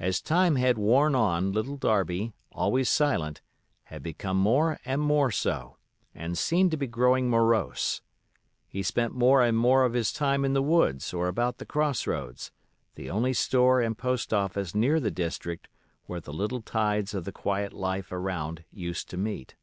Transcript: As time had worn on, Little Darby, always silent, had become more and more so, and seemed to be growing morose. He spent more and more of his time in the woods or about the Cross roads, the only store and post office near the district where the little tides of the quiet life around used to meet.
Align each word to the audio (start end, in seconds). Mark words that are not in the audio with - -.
As 0.00 0.20
time 0.20 0.56
had 0.56 0.76
worn 0.78 1.14
on, 1.14 1.52
Little 1.52 1.76
Darby, 1.76 2.32
always 2.50 2.88
silent, 2.88 3.40
had 3.84 4.02
become 4.02 4.36
more 4.36 4.80
and 4.84 5.00
more 5.00 5.30
so, 5.30 5.76
and 6.12 6.36
seemed 6.36 6.72
to 6.72 6.76
be 6.76 6.88
growing 6.88 7.30
morose. 7.30 8.00
He 8.66 8.82
spent 8.82 9.14
more 9.14 9.44
and 9.44 9.56
more 9.56 9.84
of 9.84 9.92
his 9.92 10.12
time 10.12 10.44
in 10.44 10.54
the 10.54 10.60
woods 10.60 11.14
or 11.14 11.28
about 11.28 11.58
the 11.58 11.66
Cross 11.66 12.08
roads, 12.08 12.50
the 12.96 13.08
only 13.08 13.32
store 13.32 13.80
and 13.80 13.96
post 13.96 14.34
office 14.34 14.74
near 14.74 14.98
the 14.98 15.12
district 15.12 15.68
where 16.06 16.18
the 16.18 16.32
little 16.32 16.60
tides 16.60 17.14
of 17.14 17.22
the 17.24 17.30
quiet 17.30 17.72
life 17.72 18.10
around 18.10 18.64
used 18.72 19.08
to 19.10 19.16
meet. 19.16 19.54